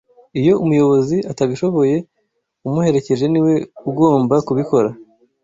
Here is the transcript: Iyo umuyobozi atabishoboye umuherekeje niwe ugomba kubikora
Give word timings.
Iyo 0.39 0.53
umuyobozi 0.63 1.17
atabishoboye 1.31 1.95
umuherekeje 2.67 3.25
niwe 3.29 3.53
ugomba 3.89 4.35
kubikora 4.47 4.89